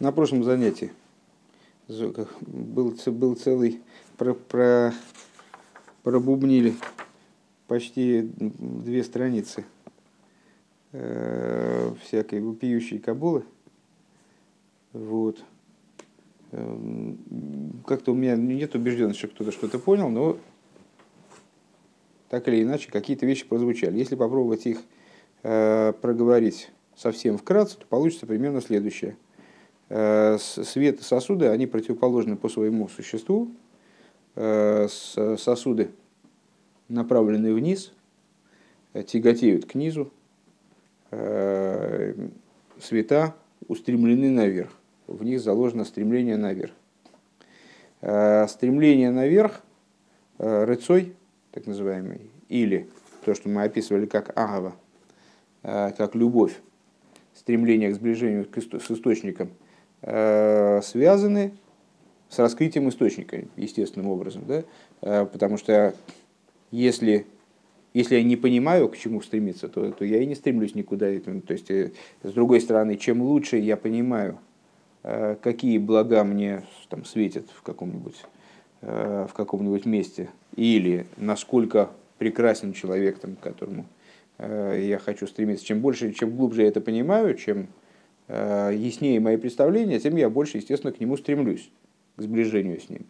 [0.00, 0.92] На прошлом занятии
[1.88, 3.80] был, был целый,
[4.16, 4.94] про, про,
[6.04, 6.74] пробубнили
[7.66, 9.64] почти две страницы
[10.92, 13.44] э, всякой вопиющей кабулы.
[14.92, 15.42] Вот.
[16.52, 20.38] Эм, как-то у меня нет убежденности, что кто-то что-то понял, но
[22.28, 23.98] так или иначе какие-то вещи прозвучали.
[23.98, 24.80] Если попробовать их
[25.42, 29.16] э, проговорить совсем вкратце, то получится примерно следующее.
[29.90, 33.50] Э, свет сосуды, они противоположны по своему существу.
[34.34, 35.90] Э, сосуды,
[36.88, 37.92] направленные вниз,
[39.06, 40.12] тяготеют к низу.
[41.10, 42.14] Э,
[42.80, 43.34] света
[43.66, 44.72] устремлены наверх.
[45.06, 46.72] В них заложено стремление наверх.
[48.00, 49.60] Стремление наверх,
[50.38, 51.16] рыцой,
[51.50, 52.88] так называемый, или
[53.24, 54.76] то, что мы описывали как агава,
[55.62, 56.56] как любовь,
[57.34, 59.67] стремление к сближению с источником, э,
[60.02, 61.52] связаны
[62.28, 64.44] с раскрытием источника, естественным образом.
[64.46, 64.64] Да?
[65.02, 65.94] Э, потому что
[66.70, 67.26] если,
[67.94, 71.06] если я не понимаю, к чему стремиться, то, то я и не стремлюсь никуда.
[71.18, 74.38] То есть, э, с другой стороны, чем лучше я понимаю,
[75.42, 78.16] какие блага мне там, светят в каком-нибудь
[78.80, 83.86] в каком-нибудь месте, или насколько прекрасен человек, там, которому
[84.38, 85.64] Э, я хочу стремиться.
[85.64, 87.66] Чем больше, чем глубже я это понимаю, чем э,
[88.28, 91.70] яснее мои представления, тем я больше, естественно, к нему стремлюсь,
[92.16, 93.06] к сближению с ним.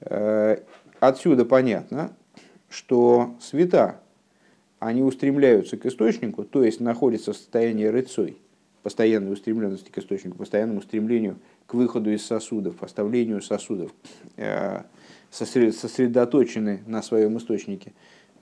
[0.00, 0.58] Э,
[1.00, 2.12] отсюда понятно,
[2.68, 4.00] что света,
[4.78, 8.36] они устремляются к источнику, то есть находятся в состоянии рыцой,
[8.82, 11.36] постоянной устремленности к источнику, постоянному стремлению
[11.66, 13.92] к выходу из сосудов, поставлению сосудов,
[15.30, 17.92] сосредоточены на своем источнике,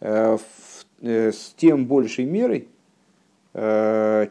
[0.01, 0.39] Э,
[1.01, 2.69] с тем большей мерой,
[3.55, 4.27] э,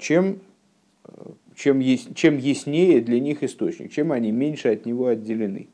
[1.57, 5.67] чем, чем, чем яснее для них источник, чем они меньше от него отделены,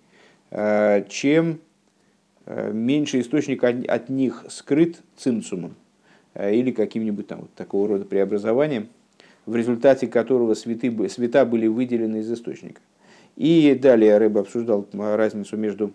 [0.52, 1.60] э, чем
[2.46, 5.76] меньше источник от них скрыт цинцумом
[6.38, 8.90] или каким-нибудь там вот такого рода преобразованием,
[9.46, 12.82] в результате которого святы, света были выделены из источника.
[13.38, 15.94] И далее Рэб обсуждал разницу между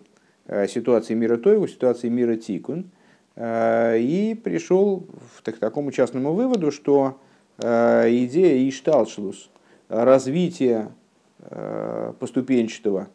[0.67, 2.85] ситуацией мира Тойву ситуацией мира Тикун–
[3.39, 5.05] и пришел
[5.43, 7.19] к такому частному выводу, что
[7.57, 9.49] идея Ишталшлус,
[9.89, 10.91] развитие
[11.39, 13.07] э, поступенчатого,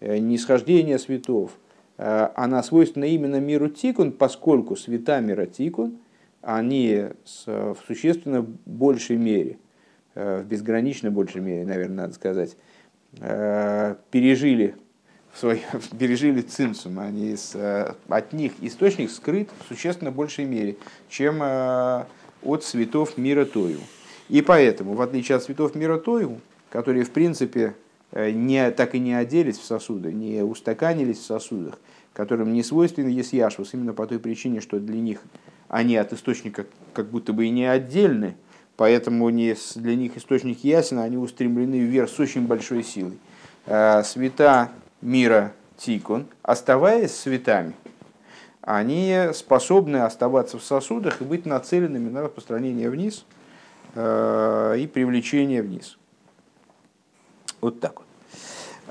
[0.00, 1.50] нисхождения светов,
[1.98, 5.98] она свойственна именно миру Тикун, поскольку света мира Тикун,
[6.40, 7.08] они
[7.46, 9.58] в существенно большей мере,
[10.14, 12.56] в безгранично большей мере, наверное, надо сказать,
[13.12, 14.74] пережили
[15.32, 15.60] в свои,
[15.98, 20.76] пережили цинцум, они с, э, от них источник скрыт в существенно большей мере,
[21.08, 22.04] чем э,
[22.42, 23.78] от цветов мира Тою.
[24.30, 27.74] И поэтому, в отличие от цветов мира Тою, которые в принципе
[28.12, 31.80] э, не, так и не оделись в сосуды, не устаканились в сосудах,
[32.12, 35.20] которым не свойственен есяшвус, именно по той причине, что для них
[35.68, 36.64] они от источника
[36.94, 38.36] как будто бы и не отдельны,
[38.76, 43.18] поэтому не, для них источник ясен, они устремлены вверх с очень большой силой.
[44.04, 44.70] Света
[45.00, 47.74] мира тикун, оставаясь светами,
[48.62, 53.39] они способны оставаться в сосудах и быть нацеленными на распространение вниз э,
[53.94, 55.98] и привлечение вниз.
[57.60, 58.06] Вот так вот.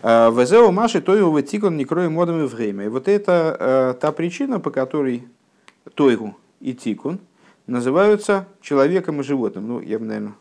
[0.01, 2.85] Э, Везеу Маши Тойгу Тикон не кроем модами время.
[2.85, 5.27] И вот это э, та причина, по которой
[5.95, 7.19] Тойгу и Тикун
[7.67, 9.67] называются человеком и животным.
[9.67, 10.33] Ну, я бы, наверное,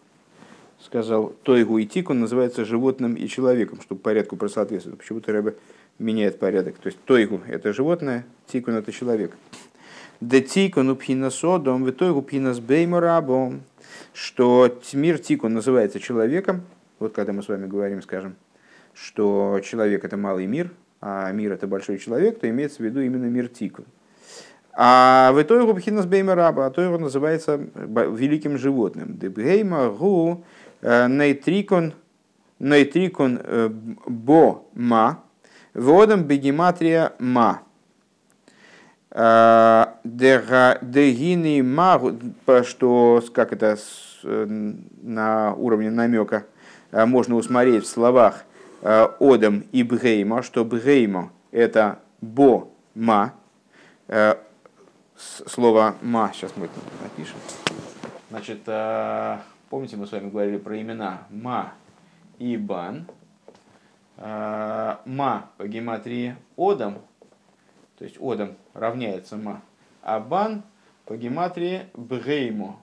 [0.80, 5.00] сказал, Тойгу и Тикун называется животным и человеком, чтобы порядку просоответствовать.
[5.00, 5.56] Почему-то Рэбе
[5.98, 6.76] меняет порядок.
[6.78, 9.36] То есть Тойгу– это животное, Тикун– это человек.
[10.20, 13.62] Де Тикун упхина содом, в Тойгу пхинас беймарабом,
[14.18, 16.62] что мир Тикун называется человеком.
[16.98, 18.36] Вот когда мы с вами говорим, скажем,
[18.94, 23.26] что человек– это малый мир, а мир– это большой человек, то имеется в виду именно
[23.26, 23.84] мир Тикун.
[24.72, 29.18] А в итоге Бхинас Беймараба, а то его называется великим животным.
[29.18, 30.44] Дебгейма гу
[30.80, 31.94] Э, нейтрикон,
[32.60, 35.24] нейтрикон э, бо ма,
[35.74, 37.62] водом бегематрия ма.
[39.10, 42.00] Э, Дегини ма,
[42.64, 43.76] что, как это
[44.22, 46.44] на уровне намека
[46.92, 48.44] можно усмотреть в словах
[48.82, 53.34] Одам и Бгейма, что Бгейма это бо ма,
[55.16, 57.36] слово ма, сейчас мы это напишем.
[58.30, 58.68] Значит,
[59.70, 61.74] Помните, мы с вами говорили про имена Ма
[62.38, 63.06] и Бан.
[64.16, 67.00] Ма по гематрии Одам,
[67.98, 69.60] то есть Одам равняется Ма,
[70.02, 70.62] а Бан
[71.04, 72.78] по гематрии Бгейму,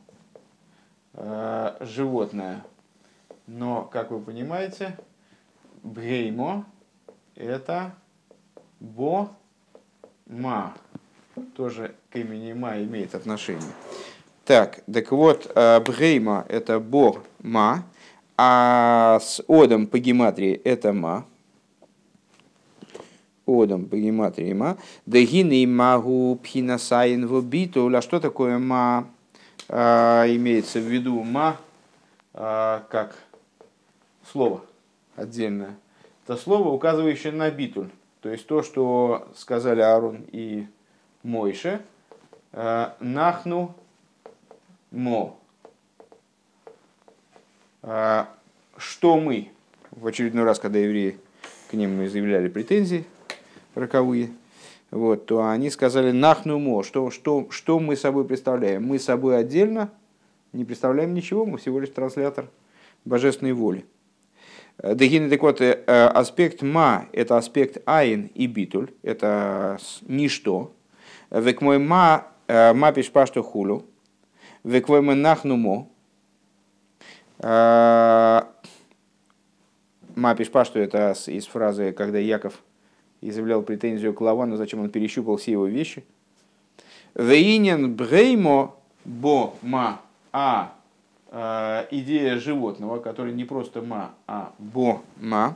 [1.13, 2.63] а, животное.
[3.47, 4.97] Но, как вы понимаете,
[5.83, 6.65] бгеймо–
[7.35, 7.93] это
[8.79, 9.29] бо
[10.25, 10.73] ма.
[11.55, 13.71] Тоже к имени ма имеет отношение.
[14.45, 17.83] Так, так вот, э, бгейма– это бо ма,
[18.35, 21.25] а с одом по гематрии это ма.
[23.45, 24.77] Одом по гематрии ма.
[25.05, 27.95] Дагины магу пхинасайн в.
[27.95, 29.07] А что такое ма?
[29.69, 31.57] А, имеется в виду ма
[32.33, 33.15] а, как
[34.31, 34.61] слово
[35.15, 35.75] отдельное.
[36.23, 37.89] Это слово, указывающее на битуль.
[38.21, 40.65] То есть то, что сказали Аарон и
[41.21, 41.81] Мойше,
[42.51, 43.75] а, нахну
[44.91, 45.37] мо.
[48.77, 49.51] Что мы,
[49.91, 51.19] в очередной раз, когда евреи
[51.69, 53.05] к ним заявляли претензии
[53.75, 54.31] роковые,
[54.91, 58.83] вот, то они сказали нахнумо, что, что, что мы собой представляем.
[58.83, 59.91] Мы собой отдельно
[60.53, 62.49] не представляем ничего, мы всего лишь транслятор
[63.03, 63.85] божественной воли.
[64.77, 65.73] Э, Дагины, так вот, э,
[66.07, 70.73] аспект ма– это аспект айн и битуль, это ничто.
[71.31, 73.85] Век мой ма, э, ма пишпашту хулю,
[74.63, 75.89] век мой нахнумо,
[77.41, 78.45] ма
[80.37, 82.63] пишпашту– это из фразы, когда Яков
[83.29, 86.03] изъявлял претензию к Лавану, зачем он перещупал все его вещи.
[87.15, 88.75] Вейнен бреймо
[89.05, 90.01] бо ма
[90.33, 90.73] а
[91.31, 95.55] э, идея животного, который не просто ма, а бо ма.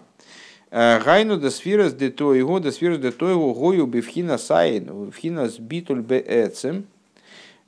[0.71, 4.85] Э, гайну до сфирас де то его, до сфирас де то его гою бифхина сайн,
[5.07, 6.85] бифхина с битуль бе эцем,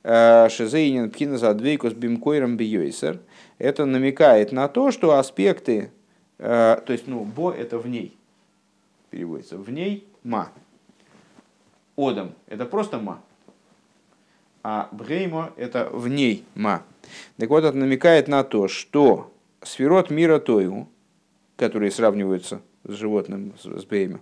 [0.04, 3.20] э, шезейнин пхина за двейкус бимкойром бiyойсер.
[3.58, 5.92] Это намекает на то, что аспекты,
[6.38, 8.16] то есть, ну, бо это в ней,
[9.12, 9.58] переводится.
[9.58, 10.50] В ней ма.
[11.96, 13.22] Одам– это просто ма.
[14.64, 16.82] А бреймо– это в ней ма.
[17.36, 20.88] Так вот, это намекает на то, что сферот мира Тойгу,
[21.56, 24.20] которые сравниваются с животным, с бреймо,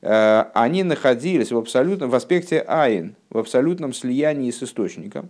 [0.00, 5.28] э, они находились в абсолютном, в аспекте айн, в абсолютном слиянии с источником.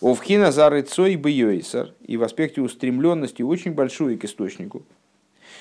[0.00, 4.82] Овхина зары цой бьёйсер, и в аспекте устремленности очень большой к источнику–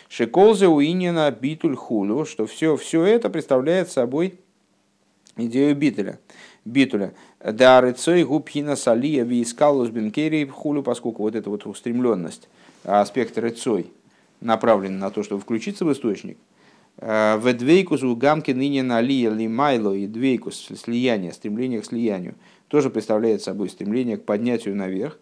[0.10, 4.40] Шеколзе уинина битуль хулу, что все, все это представляет собой
[5.38, 6.20] идею битуля.
[6.66, 7.14] Битуля.
[7.44, 12.48] Да рыцой губхина салия вискалус бенкери хулю, поскольку вот эта вот устремленность,
[12.84, 13.88] аспект рыцой
[14.40, 16.38] направлен на то, чтобы включиться в источник.
[16.98, 22.36] Э, в двейкус у гамки ныне на лия лимайло и двейкус слияние, стремление к слиянию,
[22.68, 25.18] тоже представляет собой стремление к поднятию наверх.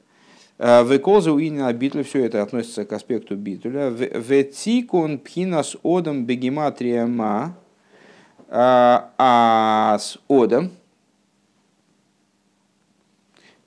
[0.63, 3.89] Э, Веколза уинина битля, все это относится к аспекту битуля.
[3.89, 7.57] Ветикун пхинас одам бегематрия ма,
[8.47, 10.69] э, а с одам,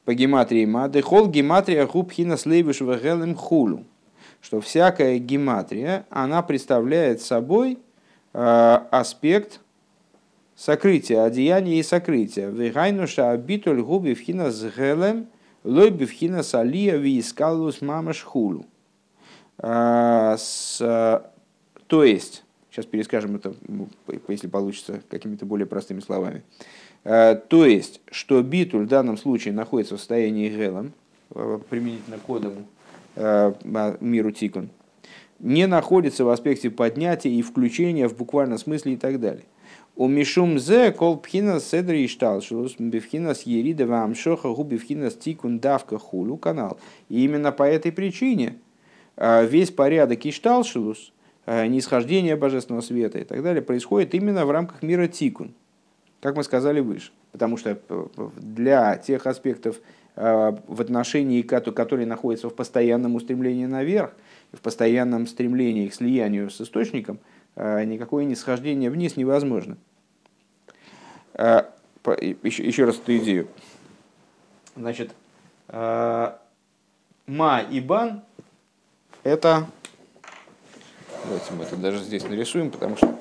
[0.05, 3.83] по гематрии ма, дехол гематрия губхина слейбуш вегелем хулу.
[4.41, 7.81] Что всякая гематрия, она представляет собой
[8.35, 9.59] э, аспект
[10.55, 12.51] сокрытия, одеяния и сокрытия.
[12.51, 15.27] Вегайнуша абитуль губи вхина с гелем–
[15.65, 18.67] Лой бифхина салия вискалус мамаш хулу.
[19.59, 20.37] А,
[21.87, 23.55] то есть, сейчас перескажем это,
[24.29, 26.43] если получится, какими-то более простыми словами.
[27.05, 30.93] А, то есть, что битуль в данном случае находится в состоянии гелом,
[31.31, 32.67] а, применительно к кодому
[34.01, 34.71] миру тикун,
[35.39, 39.45] не находится в аспекте поднятия и включения в буквальном смысле и так далее.
[39.97, 45.09] У Мишум зе кол пхина седри и шталшус бифхина с ерида вам шоха гу бифхина
[45.09, 46.79] с тикун давка хулу канал.
[47.09, 48.57] И именно по этой причине
[49.17, 51.13] а, весь порядок ишталшилус,
[51.47, 55.55] а, нисхождение божественного света и так далее, происходит именно в рамках мира тикун,
[56.21, 57.13] как мы сказали выше.
[57.31, 59.81] Потому что э, для тех аспектов
[60.17, 64.13] в отношении, которые находятся в постоянном устремлении наверх,
[64.53, 69.77] в постоянном стремлении к слиянию с источником– Э, никакое нисхождение вниз невозможно.
[71.35, 71.65] Э,
[72.43, 73.49] еще, еще раз эту идею.
[74.77, 75.15] Значит,
[75.69, 76.37] э,
[77.27, 78.23] ма и бан
[79.23, 79.69] это...
[81.25, 83.19] Давайте мы это даже здесь нарисуем, потому что...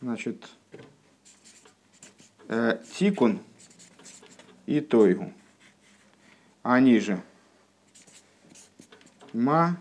[0.00, 0.48] Значит,
[2.94, 3.40] тикун
[4.64, 5.32] и тойгу.
[6.62, 7.20] Они же
[9.32, 9.76] ма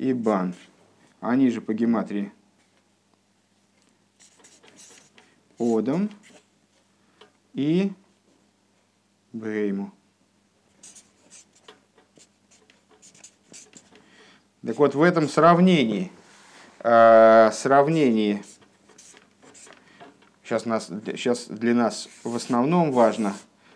[0.00, 0.54] и бан.
[1.20, 2.32] Они же по гематрии
[5.58, 6.08] Одам
[7.52, 7.92] и
[9.34, 9.92] Брейму.
[14.66, 16.10] Так вот, в этом сравнении,
[16.78, 18.42] э, сравнении,
[20.42, 23.34] сейчас, нас, сейчас для нас в основном важно,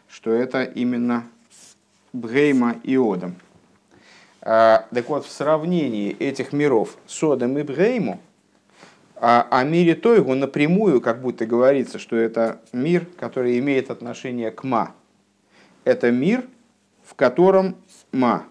[0.09, 1.28] что это именно
[2.14, 3.37] Брейма и Одам.
[4.44, 8.20] Так вот, в сравнении этих миров Содом и Бгейму,
[9.16, 14.62] а о мире Тойгу напрямую как будто говорится, что это мир, который имеет отношение к
[14.62, 14.94] Ма.
[15.84, 16.44] Это мир,
[17.04, 17.76] в котором
[18.12, 18.44] Ма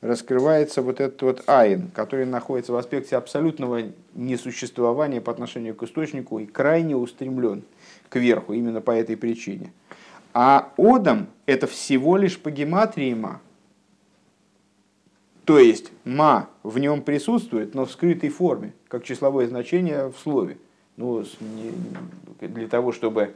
[0.00, 3.82] раскрывается вот этот вот айн, который находится в аспекте абсолютного
[4.14, 7.62] несуществования по отношению к источнику и крайне устремлен
[8.08, 9.72] к верху именно по этой причине.
[10.34, 13.40] А Одам– это всего лишь по гематрии Ма.
[15.48, 20.58] То есть Ма в нем присутствует, но в скрытой форме, как числовое значение в слове.
[20.98, 21.24] Ну,
[22.38, 23.32] для того, чтобы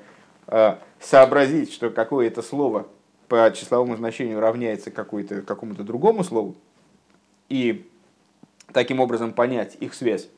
[0.46, 2.86] э, сообразить, что какое-то слово
[3.28, 6.54] по числовому значению равняется какому-то другому слову,
[7.48, 7.88] и
[8.74, 10.28] таким образом понять их связь,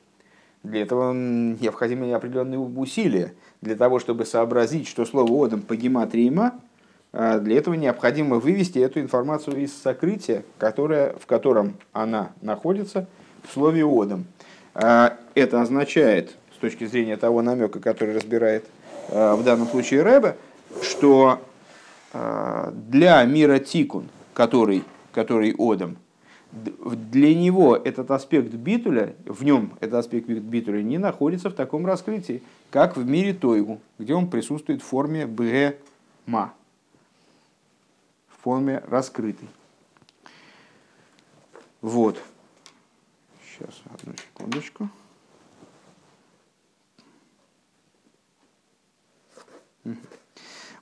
[0.62, 3.34] для этого необходимы определенные усилия.
[3.62, 6.60] Для того, чтобы сообразить, что слово «одам» по гематрии «ма», а
[7.14, 13.06] для этого необходимо вывести эту информацию из сокрытия, которое, в котором она находится
[13.46, 14.24] в слове «одам».
[14.74, 18.64] А это означает, с точки зрения того намека, который разбирает
[19.10, 20.36] а, в данном случае Рэбе,
[20.82, 21.40] что
[22.12, 25.96] а, для мира тикун, который, который одам,
[26.52, 32.42] для него этот аспект битуля, в нем этот аспект битуля не находится в таком раскрытии,
[32.70, 36.63] как в мире тойгу, где он присутствует в форме бре-ма, в
[38.44, 39.48] форме раскрытой.
[41.80, 42.20] Вот.
[43.42, 44.88] Сейчас, одну секундочку.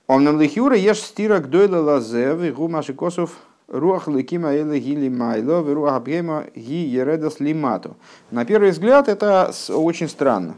[0.07, 5.95] Омнам лихюра еш стира гдойла лазе, вигу маши косов руах ликима эле гили майло, руах
[5.95, 7.95] абгема ги ередас лимату.
[8.29, 10.55] На первый взгляд это очень странно.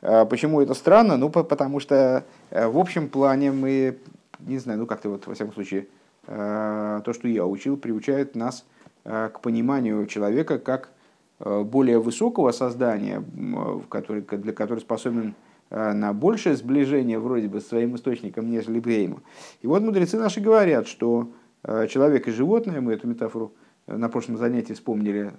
[0.00, 1.18] А почему это странно?
[1.18, 3.98] Ну, потому что э, в общем плане мы,
[4.40, 5.88] не знаю, ну как-то вот, во всяком случае,
[6.26, 8.66] то, что я учил, приучает нас
[9.04, 10.90] э, к пониманию человека как
[11.38, 15.34] более высокого создания, для которого способен
[15.70, 19.20] Э, на большее сближение вроде бы с своим источником, нежели Брейму.
[19.62, 21.32] И вот мудрецы наши говорят, что
[21.64, 23.52] э, человек и животное, мы эту метафору
[23.86, 25.32] э, на прошлом занятии вспомнили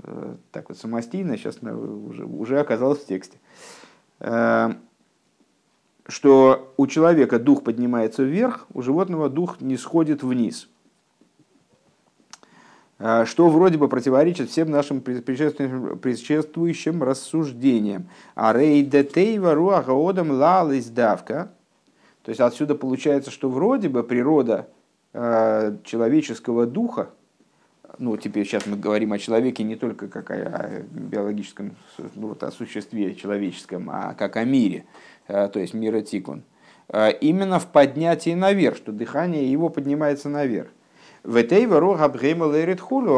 [0.51, 3.37] так вот самостийно, сейчас уже, уже оказалось в тексте,
[6.09, 10.69] что у человека дух поднимается вверх, у животного дух не сходит вниз–
[12.99, 18.09] что вроде бы противоречит всем нашим предшествующим рассуждениям.
[18.33, 21.51] А рейдетейва руагаодам лалис давка.
[22.23, 24.67] То есть отсюда получается, что вроде бы природа
[25.13, 27.09] а, человеческого духа,
[27.97, 31.75] ну, теперь сейчас мы говорим о человеке не только как о биологическом,
[32.15, 34.85] ну, вот о существе человеческом, а как о мире,
[35.27, 36.43] а, то есть мира тикун,
[37.21, 40.69] именно в поднятии наверх, что дыхание его поднимается наверх.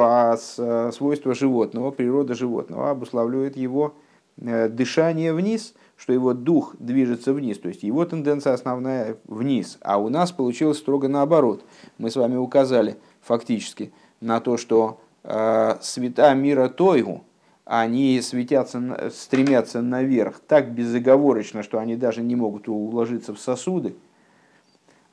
[0.01, 3.95] А э, свойства животного, природа животного обуславливает его
[4.37, 9.77] э, дышание вниз, что его дух движется вниз, то есть его тенденция основная вниз.
[9.81, 11.63] А у нас получилось строго наоборот.
[11.97, 13.91] Мы с вами указали фактически
[14.21, 17.23] на то, что э, света мира Тойгу,
[17.65, 23.95] они светятся, стремятся наверх так безоговорочно, что они даже не могут уложиться в сосуды,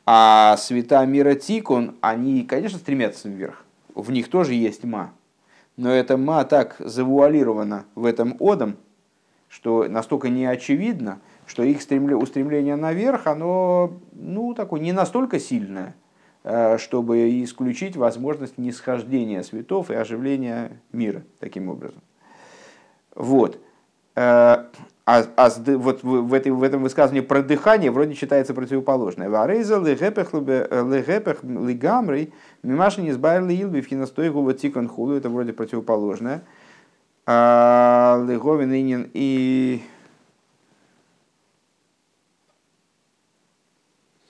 [0.06, 3.64] а света мира Тикун, они, конечно, стремятся вверх.
[3.94, 5.12] В них тоже есть ма.
[5.76, 8.76] Но эта ма так завуалирована в этом одом,
[9.48, 15.96] что настолько неочевидно, что их устремление наверх, оно ну, такое, не настолько сильное,
[16.44, 22.00] э, чтобы исключить возможность нисхождения светов и оживления мира таким образом.
[23.14, 23.60] Вот.
[25.08, 29.30] Э, а, а вот в, этой, в этом высказывании про дыхание вроде читается противоположное.
[29.30, 34.64] Варейза легепех лигамрей мимаши не избавили илби в киностойгу вот.
[34.64, 36.42] Это вроде противоположное.
[37.24, 39.82] А, Леговин инин и...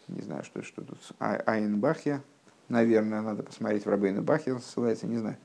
[0.08, 0.98] Не знаю, что, что тут.
[1.18, 2.20] А, Айнбахе.
[2.68, 5.36] Наверное, надо посмотреть в Рабейну Бахе, ссылается, не знаю.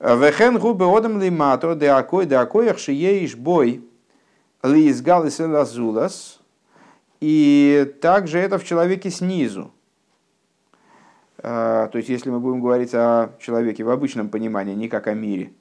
[0.00, 3.36] Вехен губы одам лимато, де акой, де акоях шиеиш
[4.66, 4.74] бой.
[4.74, 6.40] Лизгалис лазулас.
[7.20, 9.72] И также это в человеке снизу.
[11.38, 15.14] А, то есть, если мы будем говорить о человеке в обычном понимании, не как о
[15.14, 15.52] мире,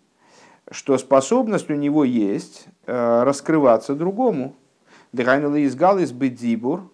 [0.71, 4.55] что способность у него есть а, раскрываться другому.
[5.11, 6.91] Дыхайнула изгалис бедзибур,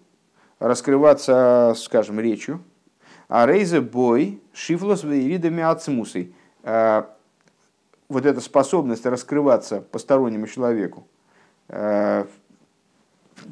[0.60, 2.62] раскрываться, скажем, речью.
[3.28, 6.34] А рейзе бой, шифлос вейридами ацмусой.
[6.62, 7.16] А,
[8.08, 11.06] вот эта способность раскрываться постороннему человеку,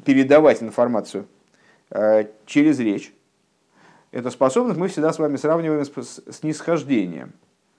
[0.05, 1.27] передавать информацию
[1.91, 3.12] э, через речь.
[4.12, 7.33] Эту способность мы всегда с вами сравниваем с, нисхождением.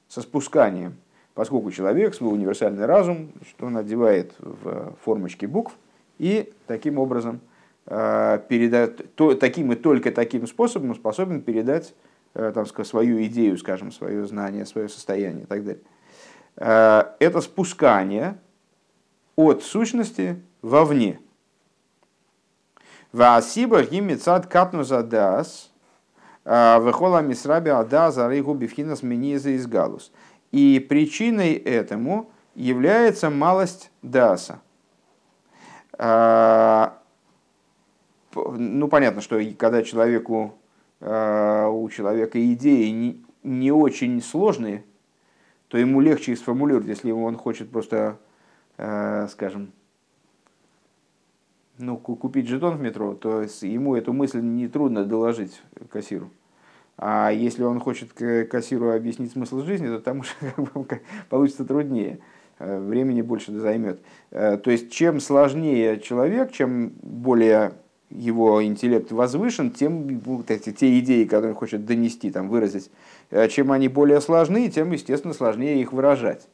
[0.07, 0.95] со спусканием,
[1.33, 5.73] поскольку человек свой универсальный разум, что он одевает в формочки букв,
[6.19, 7.39] и таким образом
[7.85, 11.93] э, передает, то, таким и только таким способом способен передать
[12.33, 15.81] э, там, свою идею, скажем, свое знание, свое состояние и так далее.
[16.57, 18.37] Э, это спускание
[19.47, 21.19] от сущности вовне.
[23.11, 25.71] Ваасиба гимицад катнуза дас,
[26.45, 30.11] вехола мисраби ада зарейгу бифхинас миниза из галус.
[30.51, 34.61] И причиной этому является малость даса–
[36.03, 36.97] а,
[38.33, 40.55] ну, понятно, что когда человеку,
[40.99, 44.83] а, у человека идеи не, очень сложные,
[45.67, 48.17] то ему легче их сформулировать, если он хочет просто, а,
[49.29, 49.71] скажем,
[51.77, 56.31] ну, купить жетон в метро, то ему эту мысль нетрудно доложить кассиру.
[56.97, 60.19] А если он хочет кассиру объяснить смысл жизни, то там
[60.75, 62.19] уже получится труднее.
[62.61, 63.99] Э, времени больше займет.
[64.29, 67.73] Э, то есть, чем сложнее человек, чем более
[68.11, 72.91] его интеллект возвышен, тем вот эти, те идеи, которые он хочет донести, там, выразить,
[73.31, 76.47] э, чем они более сложны, тем, естественно, сложнее их выражать.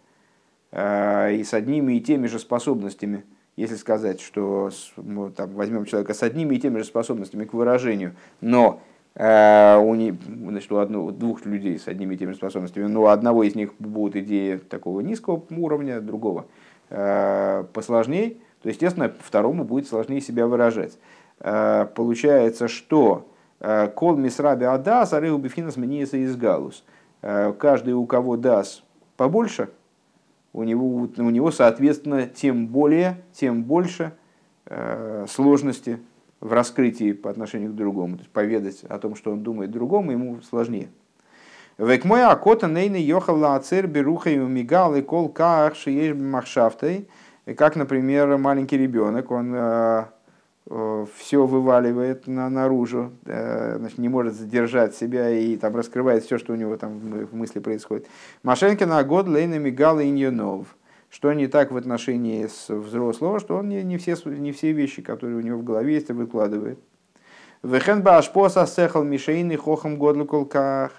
[0.71, 3.24] И с одними и теми же способностями,
[3.55, 8.15] если сказать, что мы, там, возьмем человека с одними и теми же способностями к выражению,
[8.41, 8.81] но
[9.19, 13.01] Э, у, не, значит, у одного, двух людей с одними и теми же способностями, но
[13.01, 16.45] у одного из них будут идеи такого низкого уровня, другого
[16.91, 21.00] э, посложней, то, естественно, второму будет сложнее себя выражать.
[21.39, 23.27] Э, получается, что
[23.95, 26.83] кол мисраби адас, а рыбу бифхинас меняется из галус.
[27.21, 28.83] Каждый, у кого дас
[29.15, 29.69] побольше,
[30.57, 34.13] у него, у него, соответственно, тем более, тем больше
[35.27, 35.99] сложности
[36.41, 38.17] в раскрытии по отношению к другому.
[38.17, 40.89] То есть поведать о том, что он думает другому, ему сложнее.
[41.77, 47.07] Век мой акота нейны йохал лаацер беруха и умигал и кол каах шиеш махшафтой.
[47.55, 50.03] Как, например, маленький ребенок, он э, э,
[51.16, 56.53] все вываливает на, наружу, э, значит, не может задержать себя и там раскрывает все, что
[56.53, 58.08] у него там в мысли происходит.
[58.44, 60.68] Машенкина год лейна мигал и иньонов.
[61.10, 65.01] Что не так в отношении с взрослого, что он не, не, все, не все вещи,
[65.01, 66.80] которые у него в голове есть, выкладывает.
[67.64, 70.92] Вехен башпоса сехал мишейный хохам годлуколках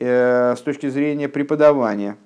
[0.00, 2.16] э, с точки зрения преподавания.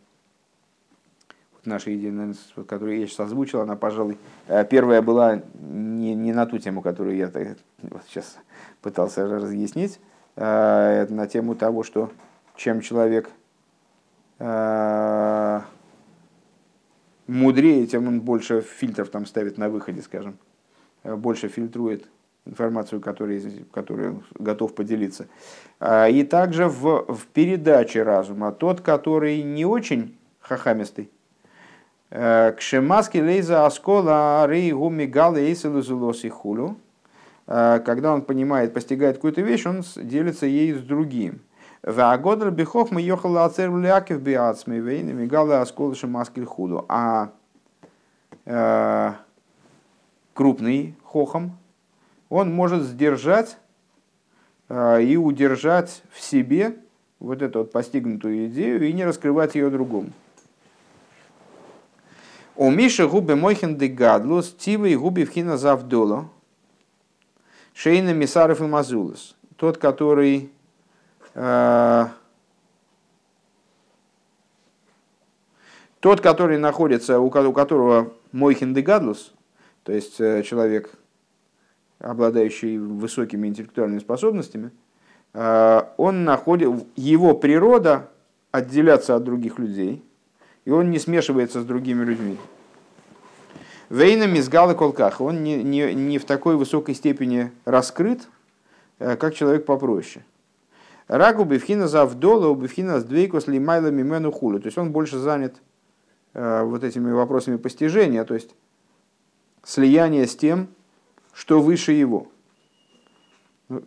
[1.67, 2.35] Наша идея,
[2.67, 7.17] которую я сейчас озвучил, она, пожалуй, э, первая была не, не на ту тему, которую
[7.17, 7.31] я
[7.83, 8.39] вот сейчас
[8.81, 10.01] пытался разъяснить,
[10.37, 12.11] э, на тему того, что
[12.57, 13.31] чем человек
[17.27, 20.39] мудрее, тем он больше фильтров там ставит на выходе, скажем,
[21.03, 22.09] э, больше фильтрует
[22.45, 25.27] информацию, которой, которой он готов поделиться.
[25.81, 31.11] А, и также в, в передаче разума, тот, который не очень хахамистый,
[32.11, 36.77] э, к шемаски лейза аскола рей гуми галы и хулю,
[37.47, 41.41] э, когда он понимает, постигает какую-то вещь, он делится ей с другим.
[41.83, 46.85] Вагодр бихох мы ехали ацер лякив биацми вейны мигалы осколыши маскель худу.
[46.89, 47.31] А
[48.45, 49.13] э,
[50.35, 51.57] крупный хохом,
[52.29, 53.57] он может сдержать
[54.69, 56.77] э, и удержать в себе
[57.21, 60.11] вот эту вот постигнутую идею и не раскрывать ее другому.
[62.57, 66.31] У Миши губы мойхен де гадлус, тивы губи вхина завдоло,
[67.75, 69.37] шейна мисаров и мазулас.
[69.57, 70.51] Тот, который
[71.35, 72.11] тот,
[76.23, 79.35] который находится, у которого мойхин де гадлус,
[79.83, 80.95] то есть э, человек,
[81.99, 84.71] обладающий высокими интеллектуальными способностями,
[85.35, 88.09] э, он находит, его природа
[88.51, 90.03] отделяться от других людей,
[90.67, 92.37] и он не смешивается с другими людьми.
[93.89, 98.29] Вейна мизгалы колках, он не, не, не в такой высокой степени раскрыт,
[98.99, 100.25] как человек попроще.
[101.09, 104.59] Рагу бифхина завдола, бифхина с двейкос лимайла мимену хулю.
[104.59, 105.55] То есть он больше занят
[106.35, 108.57] э, вот этими вопросами постижения, то есть
[109.63, 110.67] слияние с тем,
[111.33, 112.27] что выше его.
[113.69, 113.83] Ну,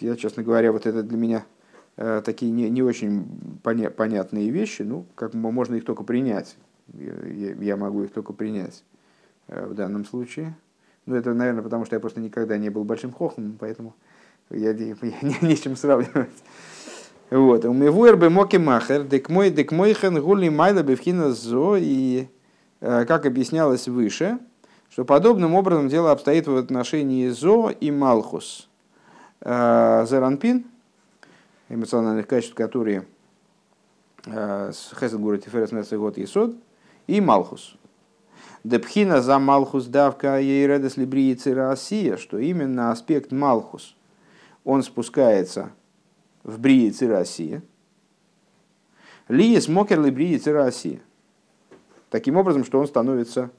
[0.00, 1.53] я, честно говоря, вот это для меня э,
[1.96, 3.24] такие не, не очень
[3.62, 6.56] поня- понятные вещи, ну, как можно их только принять.
[6.92, 8.84] Я, я могу их только принять
[9.48, 10.56] э, в данном случае.
[11.06, 13.94] Ну, это, наверное, потому что я просто никогда не был большим хохом, поэтому
[14.50, 16.30] я, я не, не с чем сравнивать.
[17.30, 17.64] Вот.
[17.64, 22.26] У Мивуэр бы моки махер, дек мой, дек мой хен гули майла бевхина зо, и
[22.80, 24.38] э, как объяснялось выше,
[24.90, 28.68] что подобным образом дело обстоит в отношении зо и малхус.
[29.40, 30.66] Э, Заранпин,
[31.68, 33.06] эмоциональных качеств, которые
[34.24, 36.56] Хесед говорит Тиферес Нецегот Исод
[37.06, 37.76] и Малхус.
[38.64, 43.94] Депхина за Малхус давка ейредес либрии Россия, что именно аспект Малхус,
[44.64, 45.72] он спускается
[46.42, 47.62] в брии Россия.
[49.28, 51.00] Ли смокер либрии Россия.
[52.08, 53.50] Таким образом, что он становится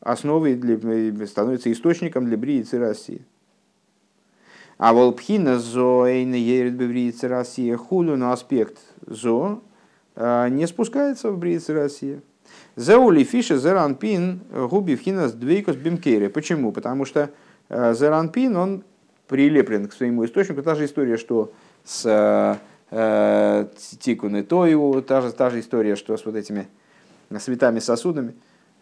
[0.00, 3.24] основой, для, становится источником для брии России.
[4.78, 9.62] А волпхина зо эйна ерет бевриица Россия хулю, но аспект зо
[10.16, 12.20] а, не спускается в бриице Россия.
[12.76, 16.28] Зеули фиша зеранпин губи вхинас двейкос бимкере.
[16.28, 16.72] Почему?
[16.72, 17.30] Потому что
[17.68, 18.84] а, зеранпин, он
[19.28, 20.62] прилеплен к своему источнику.
[20.62, 21.52] Та же история, что
[21.84, 22.58] с
[22.90, 23.66] э,
[23.98, 26.68] Тикун и Тою, та же, та же история, что с вот этими
[27.38, 28.34] светами сосудами.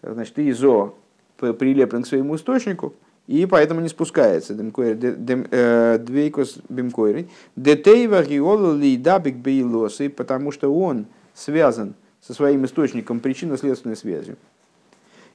[0.03, 0.95] Значит, изо
[1.37, 2.95] прилеплен к своему источнику,
[3.27, 4.55] и поэтому не спускается.
[4.55, 7.29] Э, двейкос бимкойры.
[7.57, 14.37] Детейва гиолу лейдабик бейлосы, потому что он связан со своим источником причинно-следственной связью.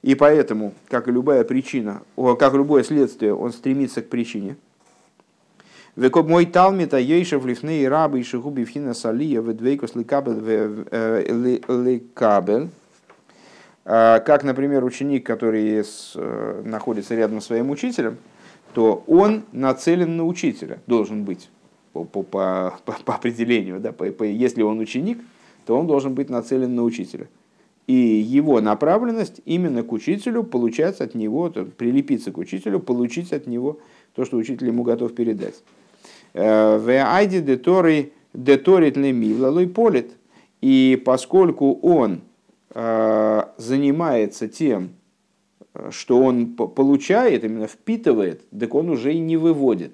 [0.02, 4.58] И поэтому, как и любая причина, как и любое следствие, он стремится к причине.
[5.95, 11.58] Векоб мой талмита ейшев лифней рабы и шигуби вхина салия ведвейкос ликабель э,
[13.88, 18.17] как, например, ученик, который э, находится рядом с своим учителем,
[18.73, 21.50] то он нацелен на учителя, должен быть
[21.93, 23.80] по, по, по, по определению.
[23.80, 25.19] Да, по, по, если он ученик,
[25.65, 27.28] то он должен быть нацелен на учителя.
[27.88, 33.80] И его направленность именно к учителю, получать от него, прилепиться к учителю, получить от него
[34.13, 35.63] то, что учитель ему готов передать.
[36.34, 40.12] Э, в айди деторит лемивлалой полит.
[40.60, 42.21] И поскольку он
[43.58, 44.92] занимается тем,
[45.90, 49.94] что он получает, именно впитывает, так он уже и не выводит.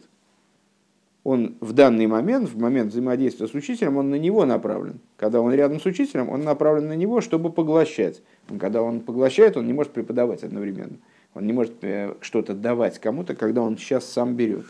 [1.23, 4.99] Он в данный момент, в момент взаимодействия с учителем, он на него направлен.
[5.15, 8.21] Когда он рядом с учителем, он направлен на него, чтобы поглощать.
[8.59, 10.97] Когда он поглощает, он не может преподавать одновременно.
[11.33, 14.65] Он не может э, что-то давать кому-то, когда он сейчас сам берет.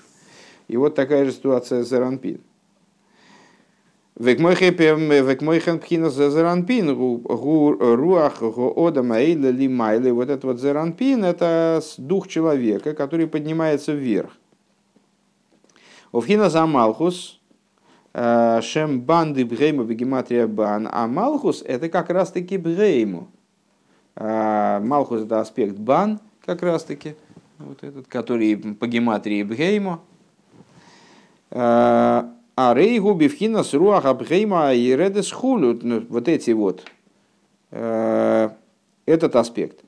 [0.67, 2.41] И вот такая же ситуация с Заранпин.
[4.15, 10.13] Векмойхен пхина зеранпин, руах гоодам эйла лимайлы.
[10.13, 14.37] Вот этот вот зеранпин– это дух человека, который поднимается вверх.
[16.11, 17.39] Овхина за Малхус,
[18.13, 23.29] шем банды бгейма бегематрия бан, а Малхус– это как раз-таки бгейму.
[24.15, 27.15] Малхус– это аспект бан, как раз-таки,
[27.57, 30.01] вот этот, который по гематрии бгейму.
[32.55, 36.83] Э, а рейгу бифхина с руах абхейма и редес хулю, ну, вот эти вот,
[37.71, 38.49] э,
[39.05, 39.83] этот аспект,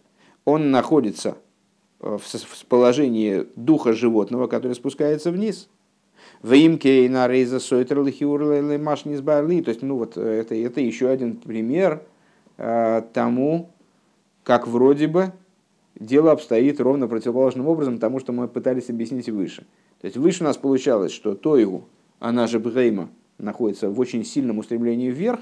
[0.45, 1.37] он находится
[1.99, 5.69] в положении духа животного, который спускается вниз.
[6.41, 7.99] В имке на рейза сойтер
[8.79, 9.61] маш не сбарли.
[9.61, 12.03] То есть, ну вот это, это еще один пример
[12.57, 13.69] э, тому,
[14.43, 15.31] как вроде бы
[15.95, 19.65] дело обстоит ровно противоположным образом тому, что мы пытались объяснить выше.
[20.01, 21.85] То есть выше у нас получалось, что Тойгу,
[22.25, 25.41] она же Брейма, находится в очень сильном устремлении вверх,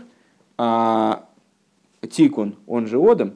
[0.58, 1.30] а
[2.02, 3.36] Тикун, он же Одам,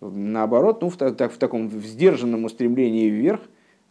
[0.00, 3.40] наоборот, ну, в, так, в таком в сдержанном устремлении вверх,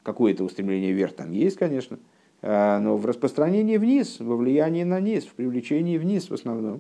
[0.02, 2.00] какое-то устремление вверх там есть, конечно,
[2.42, 6.80] а, но в распространении вниз, во влиянии на низ, в привлечении вниз в основном.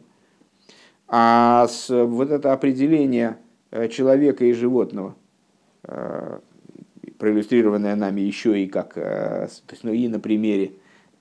[1.09, 3.37] А с, вот это определение
[3.71, 5.15] э, человека и животного,
[5.83, 6.39] э,
[7.17, 10.71] проиллюстрированное нами еще и как, э, то есть, ну, и на примере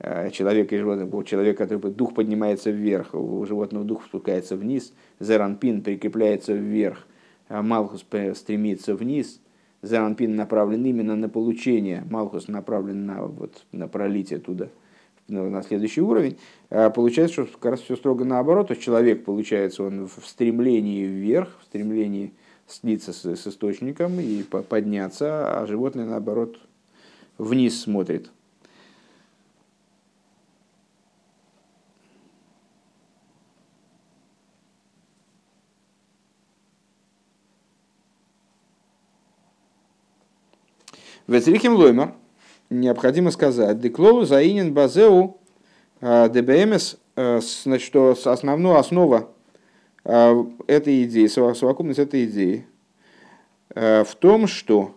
[0.01, 5.83] Э, человека и животного, человек, который дух поднимается вверх, у животного дух спускается вниз, зеранпин
[5.83, 7.07] прикрепляется вверх,
[7.49, 8.05] а Малхус
[8.35, 9.41] стремится вниз,
[9.83, 14.69] зеранпин направлен именно на получение, Малхус направлен на, вот, на пролитие туда,
[15.29, 16.39] на, следующий уровень,
[16.71, 21.57] а получается, что как раз все строго наоборот, то человек, получается, он в стремлении вверх,
[21.61, 22.33] в стремлении
[22.67, 26.59] слиться с, с источником и подняться, а животное, наоборот,
[27.39, 28.31] вниз смотрит,
[41.27, 42.13] Вецрихим лоймар,
[42.69, 45.39] необходимо сказать, деклоу заинен базеу
[46.03, 49.31] а, ДБМС, а, значит, что основная основа
[50.05, 52.67] а, этой идеи, совокупность этой идеи
[53.71, 54.95] в том, что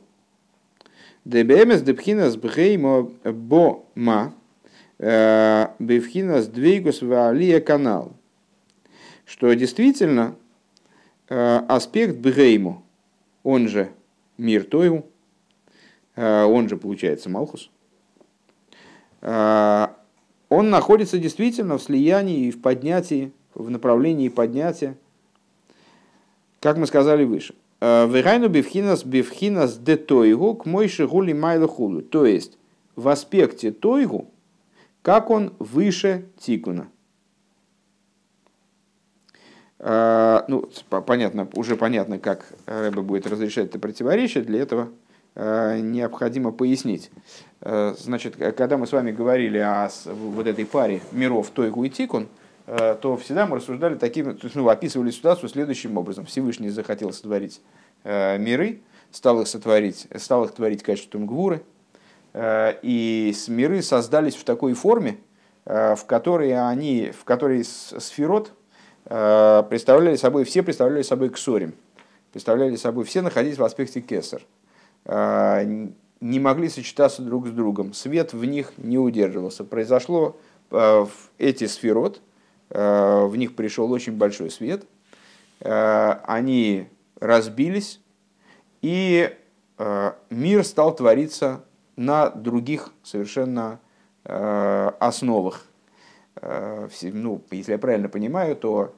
[1.23, 4.35] ДБМС депхинас бхеймо бома
[4.99, 8.11] бевхинас двейгус валия канал.
[9.25, 10.35] Что действительно
[11.27, 12.85] аспект бхейму,
[13.41, 13.89] он же
[14.37, 15.05] мир Тойу,
[16.21, 17.69] он же получается Малхус,
[19.21, 19.87] э,
[20.49, 24.97] он находится действительно в слиянии и в поднятии, в направлении поднятия
[26.59, 27.53] как мы сказали выше.
[27.79, 32.01] Вегайну бифхинас бифхинас де тойгу к мойши гули майла хулу.
[32.01, 32.57] То есть
[32.95, 34.29] в аспекте тойгу,
[35.01, 36.89] как он выше тикуна.
[39.79, 40.69] Ну,
[41.05, 44.43] понятно, уже понятно, как Рэбе будет разрешать это противоречие.
[44.43, 44.89] Для этого
[45.37, 47.11] необходимо пояснить.
[47.61, 52.27] Значит, когда мы с вами говорили о вот этой паре миров Тойгу и Тикун,
[52.67, 56.25] Э, то всегда мы рассуждали таким, ну, описывали ситуацию следующим образом.
[56.25, 57.61] Всевышний захотел сотворить
[58.03, 61.63] э, миры, стал их сотворить, стал их творить качеством гвуры,
[62.33, 65.17] э, и миры создались в такой форме,
[65.65, 68.53] в которой они, в которой сферот
[69.03, 71.73] представляли собой, все представляли собой ксорим,
[72.31, 74.41] представляли собой, все находились в аспекте кесар,
[75.07, 79.63] не могли сочетаться друг с другом, свет в них не удерживался.
[79.63, 80.35] Произошло
[81.37, 82.21] эти сферот,
[82.69, 84.85] Э, в них пришел очень большой свет,
[85.59, 86.87] они
[87.19, 87.99] разбились,
[88.83, 89.35] и
[90.29, 91.65] мир стал твориться
[91.95, 93.79] на других совершенно
[94.23, 95.65] основах.
[96.39, 98.93] Ну, если я правильно понимаю, то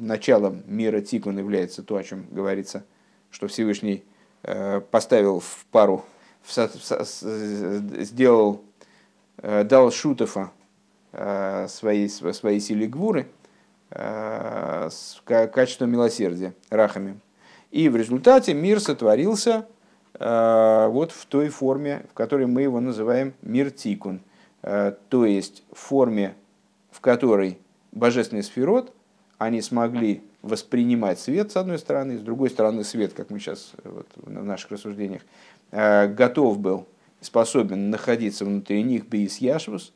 [0.00, 2.84] началом мира Тикун является то, о чем говорится,
[3.30, 4.02] что Всевышний
[4.90, 6.04] поставил в пару,
[8.00, 8.62] сделал,
[9.36, 10.50] дал Шутофа
[11.14, 13.26] Э, своей, своей силе гвуры,
[13.90, 17.20] э, с качеством милосердия, рахами.
[17.70, 19.66] И в результате мир сотворился
[20.14, 24.22] э, вот в той форме, в которой мы его называем мир тикун,
[24.62, 26.34] то есть в форме,
[26.90, 27.58] в которой
[27.90, 28.94] божественный сферот,
[29.36, 34.06] они смогли воспринимать свет с одной стороны, с другой стороны свет, как мы сейчас вот,
[34.16, 35.22] в наших рассуждениях,
[35.70, 36.86] готов был,
[37.20, 39.92] способен находиться внутри них бейс яшвус,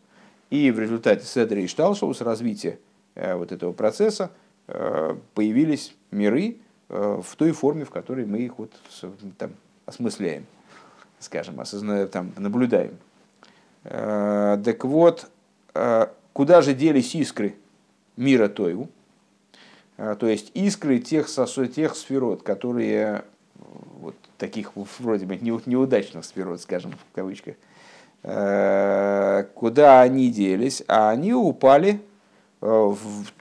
[0.51, 2.79] и в результате Седри и Шталшоус, развития
[3.15, 4.31] э, вот этого процесса,
[4.69, 8.73] э, появились миры э, в той форме, в которой мы их вот
[9.39, 9.53] там,
[9.87, 10.47] осмысляем,
[11.19, 12.97] скажем, осознаем, там, наблюдаем.
[13.83, 15.31] Так вот,
[16.33, 17.55] куда же делись искры
[18.17, 18.89] мира Тойу?
[19.97, 21.27] То есть искры тех,
[21.75, 27.55] тех сферот, которые вот таких вроде бы неудачных сферот, скажем, в кавычках,
[28.29, 32.03] Э, куда они делись, а они упали
[32.61, 32.95] э,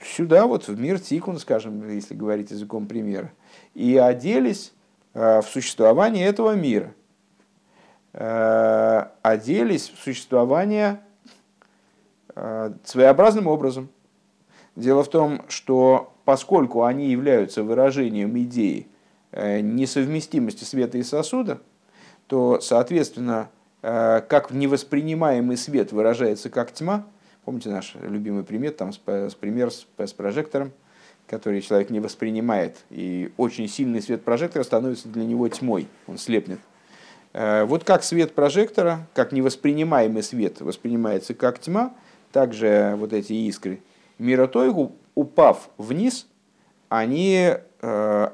[0.03, 3.31] сюда, вот в мир Тикун, скажем, если говорить языком примера,
[3.73, 4.73] и оделись
[5.15, 6.93] э, в существование этого мира.
[8.13, 11.01] Оделись в существование
[12.85, 13.89] своеобразным образом.
[14.77, 18.87] Дело в том, что поскольку они являются выражением идеи
[19.31, 21.59] несовместимости света и сосуда,
[22.27, 23.49] то, соответственно,
[23.87, 27.05] Э, как невоспринимаемый свет выражается как тьма.
[27.43, 28.91] Помните наш любимый пример, там
[29.39, 30.71] пример с, с прожектором,
[31.27, 36.57] который человек не воспринимает, и очень сильный свет прожектора становится для него тьмой, он слепнет.
[37.33, 41.93] Э, вот как свет прожектора, как невоспринимаемый свет воспринимается как тьма,
[42.31, 43.81] также вот эти искры
[44.17, 46.27] миротойгу, упав вниз,
[46.89, 48.29] они э,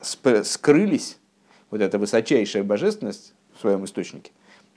[0.00, 1.18] скрылись,
[1.70, 4.30] вот эта высочайшая божественность в своем источнике,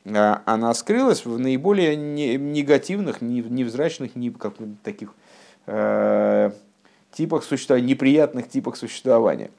[0.06, 5.14] а, она скрылась в наиболее негативных, невзрачных, ни как таких
[5.66, 6.52] э,
[7.12, 9.50] типах существования, неприятных типах существования.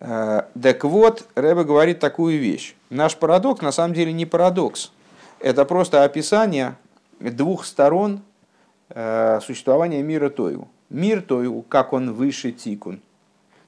[0.00, 2.74] Э, так вот, Рэбе говорит такую вещь.
[2.90, 4.92] Наш парадокс на самом деле не парадокс.
[5.40, 6.76] Это просто описание
[7.20, 8.22] двух сторон
[8.94, 10.68] э, существования мира Тойу.
[10.90, 13.00] Мир Тойу, как он выше Тикун,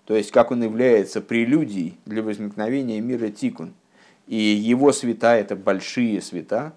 [0.04, 3.72] то есть как он является прелюдией для возникновения мира Тикун–
[4.26, 6.72] и его света– это большие света,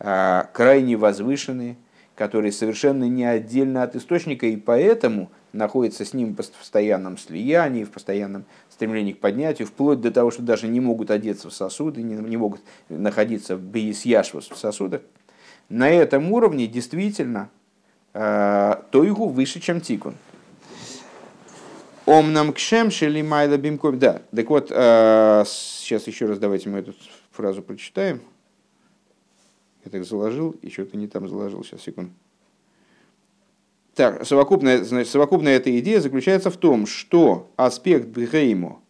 [0.00, 1.76] а, крайне возвышенные,
[2.14, 7.90] которые совершенно не отдельно от источника, и поэтому находятся с ним в постоянном слиянии, в
[7.90, 12.14] постоянном стремлении к поднятию, вплоть до того, что даже не могут одеться в сосуды, не,
[12.14, 15.02] не могут находиться в бейсьяшвус в сосудах.
[15.68, 17.57] На этом уровне действительно э,
[18.90, 20.14] Тойгу выше, чем Тикун.
[22.08, 23.98] Омнам кшем шели майла бимков.
[23.98, 26.94] Да, так вот, э, сейчас еще раз давайте мы эту
[27.30, 28.22] фразу прочитаем.
[29.84, 31.62] Я так заложил, и что-то не там заложил.
[31.62, 32.10] Сейчас, секунду.
[33.94, 38.80] Так, совокупная, значит, совокупная эта идея заключается в том, что аспект Бгеймо,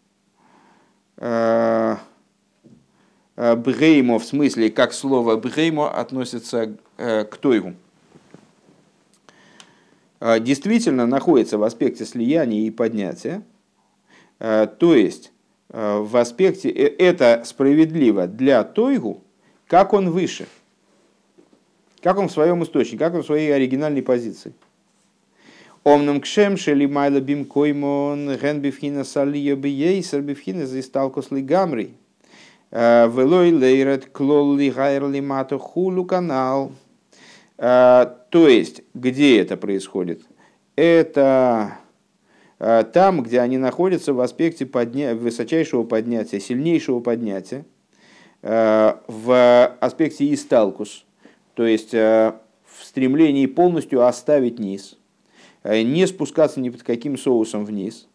[1.17, 1.97] э,
[3.35, 7.75] э, Бгеймо в смысле, как слово Бгеймо относится к Тойгу,
[10.21, 13.43] действительно находится в аспекте слияния и поднятия,
[14.41, 15.33] а, то есть
[15.71, 19.23] а, в аспекте э, это справедливо для Тойгу,
[19.67, 20.47] как он выше,
[22.03, 24.53] как он в своем источнике, как он в своей оригинальной позиции.
[25.85, 31.95] Омнам кшем шели майла бим коймон ген бифхина салия бейсер бифхина зисталкус ли гамри.
[32.71, 36.73] Велой лейрет клол ли гайр ли мату хулу канал.
[37.59, 40.23] То есть, где это происходит?
[40.77, 41.79] Это
[42.59, 45.15] там, где они находятся в аспекте подня...
[45.15, 47.65] высочайшего поднятия, сильнейшего поднятия,
[48.43, 51.05] в аспекте исталкус,
[51.55, 52.35] то есть в
[52.83, 54.97] стремлении полностью оставить низ,
[55.65, 58.07] не спускаться ни под каким соусом вниз,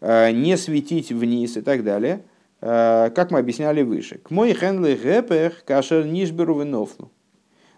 [0.00, 2.22] не светить вниз и так далее,
[2.60, 4.18] как мы объясняли выше.
[4.18, 7.10] К мой хенли гэпэх кашер нишберу винофлу.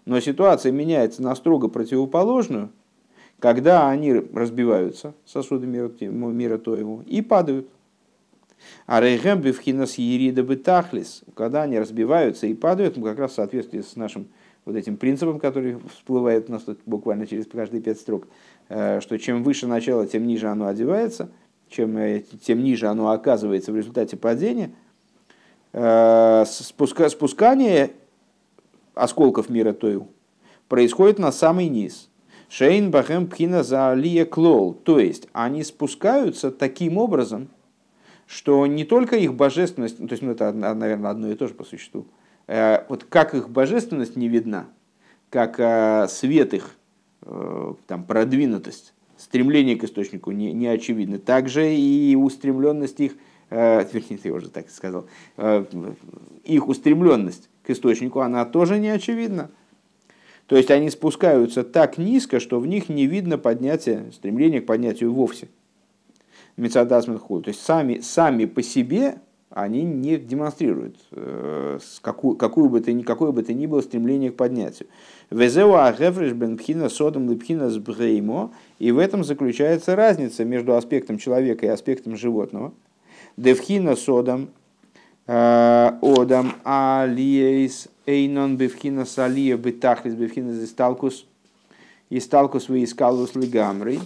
[0.05, 2.71] Но ситуация меняется на строго противоположную,
[3.39, 7.69] когда они разбиваются, сосуды мира, мира Тоеву, и падают.
[8.87, 13.97] А рейгем бифхинас ерида бетахлис, когда они разбиваются и падают, как раз в соответствии с
[13.97, 14.29] нашим
[14.65, 18.27] вот этим принципом, который всплывает у нас тут буквально через каждые пять строк,
[18.69, 21.31] э, что чем выше начало, тем ниже оно одевается,
[21.69, 24.71] чем, э, тем ниже оно оказывается в результате падения.
[25.73, 27.91] Э, спуска, спускание
[28.95, 30.09] осколков мира Тою
[30.69, 32.11] происходит на самый низ.
[32.49, 34.75] Шейн бахем пхина за алия клол.
[34.75, 37.49] То есть они спускаются таким образом,
[38.27, 41.65] что не только их божественность, то есть ну, это, наверное, одно и то же по
[41.65, 42.07] существу,
[42.47, 44.67] э, вот как их божественность не видна,
[45.31, 46.77] как э, свет их,
[47.23, 53.17] э, там, продвинутость, стремление к источнику не, не очевидно, также и устремленность их,
[53.51, 55.07] вернее, я уже так сказал,
[56.45, 59.51] их устремленность к источнику, она тоже не очевидна.
[60.47, 65.13] То есть они спускаются так низко, что в них не видно поднятия, стремления к поднятию
[65.13, 65.49] вовсе.
[66.57, 67.43] Мецадасминхул.
[67.43, 69.17] То есть сами, сами по себе
[69.55, 74.37] они не демонстрируют э, какую, какую бы то какое бы то ни было стремление к
[74.37, 74.89] поднятию.
[75.31, 78.53] Везеу агефриш бенпхина содом липхина сбреймо.
[78.81, 82.75] И в этом заключается разница между аспектом человека и аспектом животного.
[83.37, 84.51] Девхина содом
[85.27, 91.25] Одам алиейс эйнон бевхина салия бетахлис бевхина зисталкус
[92.11, 94.01] и сталкус выискалус лигамрей,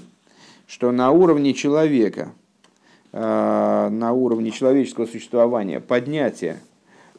[0.69, 2.29] что на уровне человека,
[3.13, 6.61] э, на уровне человеческого существования поднятие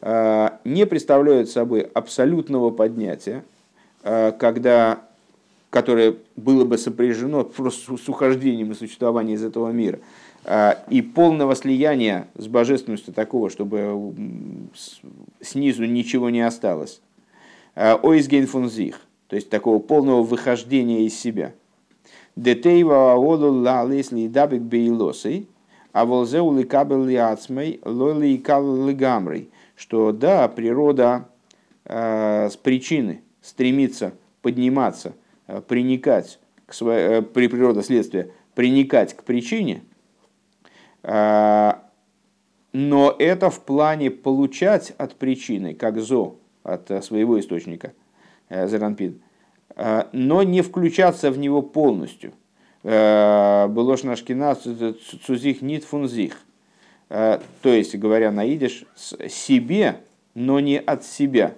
[0.00, 3.44] э, не представляет собой абсолютного поднятия,
[4.02, 5.00] когда,
[5.68, 9.98] которое было бы сопряжено просто с ухождением и существованием из этого мира–
[10.46, 14.12] и полного слияния с божественностью такого, чтобы
[15.40, 17.00] снизу ничего не осталось.
[17.74, 21.52] А, Ойсгейн фунзих, то есть такого полного выхождения из себя.
[22.36, 25.46] Детейва аолу ла лесли дабик бейлосой,
[25.92, 31.28] а волзеу ликабел лиацмей лоли и лигамрей, что да, природа
[31.84, 35.14] э, с причины стремится подниматься,
[35.68, 39.89] приникать к своей, э, при природа следствия, приникать к причине– а,
[42.72, 47.92] но это в плане получать от причины, как зо, от э, своего источника,
[48.48, 49.20] э, зеранпин,
[49.76, 52.32] а, но не включаться в него полностью.
[52.82, 56.40] Э, Было нашкина цузих нит фунзих.
[57.08, 58.84] То есть, говоря на идиш,
[59.28, 59.96] себе,
[60.34, 61.56] но не от себя.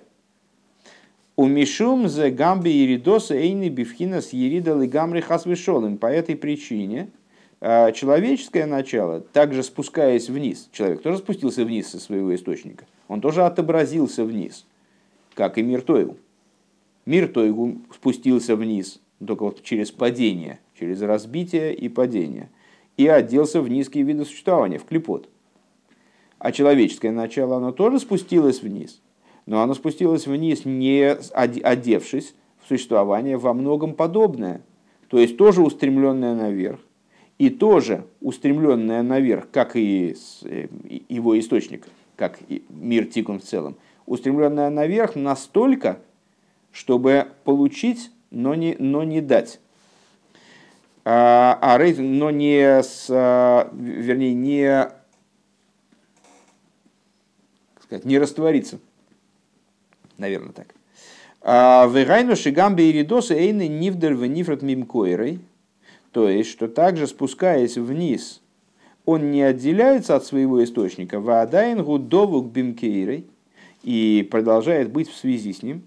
[1.36, 5.98] У Мишум за гамби иридоса эйны бифхина с ерида лигамри хасвешолым.
[5.98, 7.10] По этой причине–
[7.64, 13.44] а человеческое начало, также спускаясь вниз, человек тоже спустился вниз со своего источника, он тоже
[13.44, 14.66] отобразился вниз,
[15.34, 16.16] как и мир Тойгу.
[17.06, 22.50] Мир Тойгу спустился вниз, только вот через падение, через разбитие и падение,
[22.96, 25.28] и оделся в низкие виды существования, в клепот.
[26.40, 29.00] А человеческое начало, оно тоже спустилось вниз,
[29.46, 34.62] но оно спустилось вниз, не одевшись в существование во многом подобное,
[35.06, 36.80] то есть тоже устремленное наверх,
[37.38, 40.68] и тоже устремленная наверх, как и э,
[41.08, 45.98] его источник, как и мир Тикун в целом, устремленная наверх настолько,
[46.70, 49.60] чтобы получить, но не, но не дать.
[51.04, 54.88] А, а но не с, а, вернее, не,
[57.82, 58.78] сказать, не раствориться.
[60.16, 60.74] Наверное, так.
[61.40, 65.40] А, Вегайну шигамбе иридосы эйны нивдер в нифрат мимкойрой–
[66.12, 68.42] то есть, что также спускаясь вниз,
[69.04, 73.26] он не отделяется от своего источника, ваадайн гудовук бимкейрой,
[73.82, 75.82] и продолжает быть в связи с ним.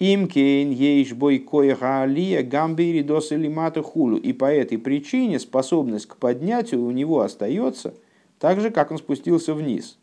[0.00, 3.48] Имкейн ейш бой коеха алия гамбири дос или
[3.80, 4.16] хулу.
[4.16, 7.94] И по этой причине способность к поднятию у него остается
[8.40, 9.98] так же, как он спустился вниз.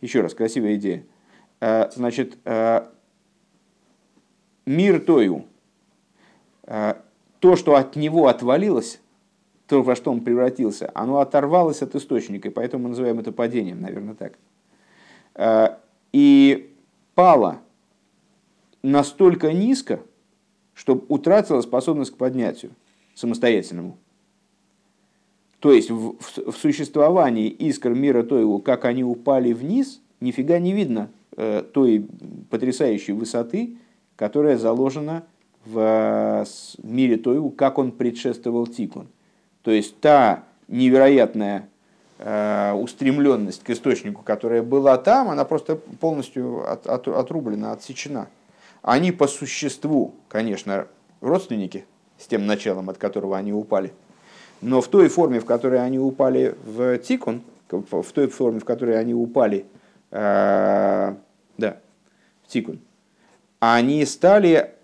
[0.00, 1.04] Еще раз, красивая идея.
[1.60, 2.86] Э, значит, э,
[4.64, 5.44] мир Тою
[6.66, 6.94] э,
[7.40, 9.00] то, что от него отвалилось,
[9.66, 13.80] то, во что он превратился, оно оторвалось от источника, и поэтому мы называем это падением,
[13.80, 14.38] наверное, так.
[15.34, 15.76] Э,
[16.12, 16.72] и
[17.14, 17.60] пало
[18.82, 20.00] настолько низко,
[20.74, 22.72] что утратила способность к поднятию
[23.14, 23.98] самостоятельному.
[25.58, 30.72] То есть в, в, в существовании искр мира Тоеву, как они упали вниз, нифига не
[30.72, 32.06] видно э, той
[32.48, 33.76] потрясающей высоты,
[34.16, 35.26] которая заложена
[35.64, 36.44] в э,
[36.82, 39.08] мире Тоеву, как он предшествовал Тикун.
[39.62, 41.68] То есть та невероятная
[42.18, 48.28] э, устремленность к источнику, которая была там, она просто полностью от, от, отрублена, отсечена.
[48.82, 50.86] Они по существу, конечно,
[51.20, 51.84] родственники
[52.18, 53.92] с тем началом, от которого они упали.
[54.60, 58.98] Но в той форме, в которой они упали в Тикун, в той форме, в которой
[58.98, 59.66] они упали
[60.10, 61.14] э,
[61.58, 61.76] да,
[62.44, 62.80] в Тикун,
[63.60, 64.74] они стали,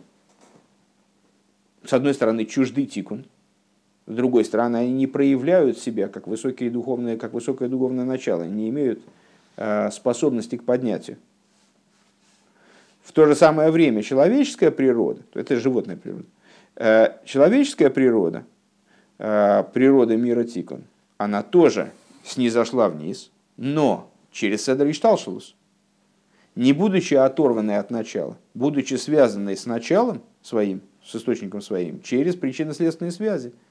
[1.84, 3.24] с одной стороны, чужды Тикун,
[4.06, 8.68] с другой стороны, они не проявляют себя как, высокие духовные, как высокое духовное начало, не
[8.68, 9.00] имеют
[9.56, 11.16] э, способности к поднятию.
[13.02, 16.24] В то же самое время человеческая природа, это животная природа,
[16.76, 18.44] э, человеческая природа,
[19.18, 20.84] э, природа мира Тикон,
[21.16, 21.92] она тоже
[22.24, 25.54] снизошла вниз, но через Седр Ишталшалус,
[26.56, 33.12] не будучи оторванной от начала, будучи связанной с началом своим, с источником своим, через причинно-следственные
[33.12, 33.52] связи–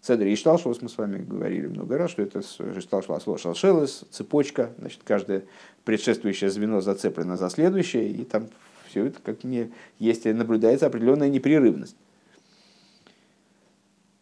[0.00, 5.00] Седри и Шталшвас мы с вами говорили много раз, что это Шталшвас Шалшелес, цепочка, значит,
[5.04, 5.44] каждое
[5.84, 8.48] предшествующее звено зацеплено за следующее, и там
[8.86, 11.96] все это как не есть, наблюдается определенная непрерывность.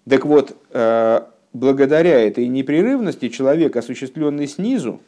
[0.08, 1.20] Так вот, э,
[1.52, 5.00] благодаря этой непрерывности человек, осуществленный снизу,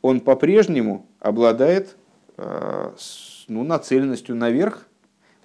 [0.00, 1.96] он по-прежнему обладает
[2.36, 2.92] э,
[3.48, 4.86] ну, нацеленностью наверх,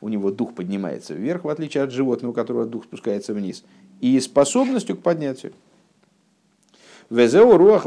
[0.02, 3.64] у него дух поднимается вверх, в отличие от животного, у которого дух спускается вниз–
[4.02, 5.54] и способностью к поднятию.
[7.10, 7.86] Везеу руах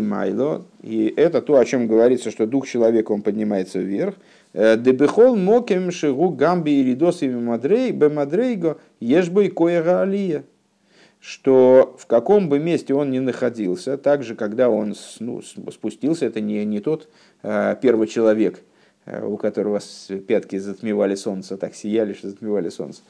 [0.00, 0.64] майло.
[0.82, 4.14] И это то, о чем говорится, что дух человека он поднимается вверх.
[4.52, 10.44] Э, Дебехол мокем шигу гамби и ридосами мадрей бемадрейго ешбой коега алия.
[11.18, 16.64] Что в каком бы месте он ни находился, также когда он ну, спустился, это не,
[16.66, 17.08] не тот
[17.42, 18.60] э, первый человек,
[19.06, 19.80] у которого
[20.26, 23.02] пятки затмевали солнце, так сияли, что затмевали солнце.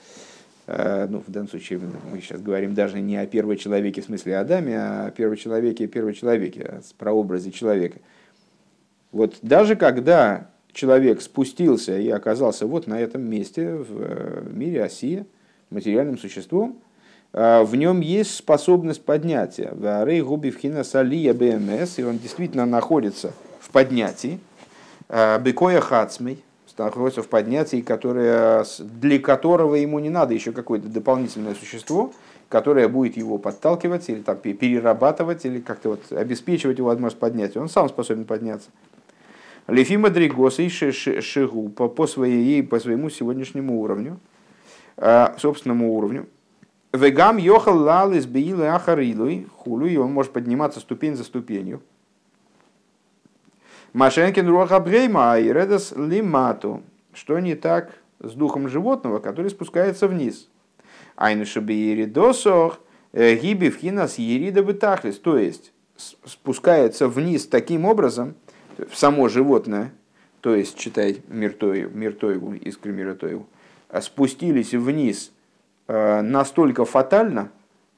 [0.67, 1.81] Э, ну, в данном случае
[2.11, 5.87] мы сейчас говорим даже не о первом человеке в смысле Адаме, а о первом человеке
[5.87, 7.99] первом человеке, о прообразе человека.
[9.11, 15.27] Вот даже когда человек спустился и оказался вот на этом месте, в э, мире Осия,
[15.71, 16.79] материальным существом,
[17.33, 19.75] э, в нем есть способность поднятия.
[20.05, 24.39] Рей Губивхина Салия БМС, и он действительно находится в поднятии.
[25.13, 26.43] Бекоя Хацмей,
[26.79, 32.13] находится в поднятии, которое, для которого ему не надо еще какое-то дополнительное существо,
[32.49, 37.61] которое будет его подталкивать или там, перерабатывать, или как-то вот обеспечивать его возможность поднятия.
[37.61, 38.71] Он сам способен подняться.
[39.69, 44.19] Лефима Дригоса и Шигу по, своей, по своему сегодняшнему уровню,
[44.97, 46.27] э, собственному уровню.
[46.93, 51.81] Вегам йохал лалис беилы ахарилуй и он может подниматься ступень за ступенью.
[53.93, 56.83] Машенкин руаха брейма и редас лимату.
[57.13, 60.49] Что не так с духом животного, который спускается вниз?
[61.15, 62.81] Айну шабиери досох
[63.13, 65.19] э, гиби в хинас ерида бытахлис.
[65.19, 65.73] То есть
[66.25, 68.35] спускается вниз таким образом,
[68.95, 69.93] само животное,
[70.41, 73.47] то есть, читай Миртоеву, Миртоеву искры Миртоеву,
[73.91, 75.33] а спустились вниз
[75.87, 77.51] э, настолько фатально,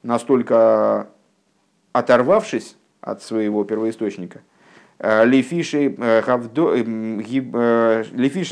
[0.02, 1.08] настолько
[1.92, 4.40] оторвавшись от своего первоисточника–
[4.98, 5.90] Лифиши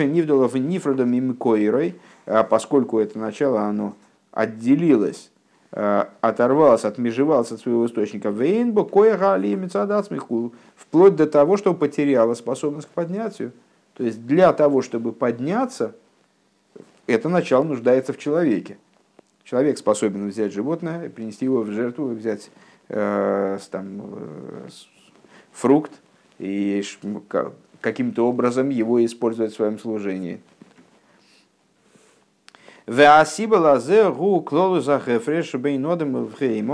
[0.04, 1.94] Нивдолов Нифродом Имкоирой,
[2.50, 3.94] поскольку это начало, оно
[4.32, 5.30] отделилось,
[5.70, 9.36] оторвалось, отмежевалось от своего источника, Вейнбо, Кояга
[10.76, 13.52] вплоть до того, что потеряло способность к поднятию.
[13.94, 15.94] То есть для того, чтобы подняться,
[17.06, 18.78] это начало нуждается в человеке.
[19.44, 22.50] Человек способен взять животное, принести его в жертву, взять
[22.88, 24.68] э, там, э,
[25.52, 25.92] фрукт,
[26.42, 26.82] и
[27.80, 30.40] каким-то образом его использовать в своем служении.